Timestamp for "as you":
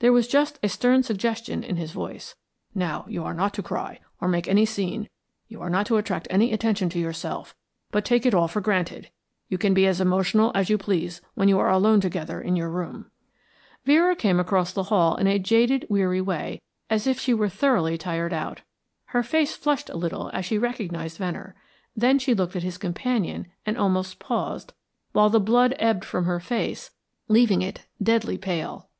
10.54-10.76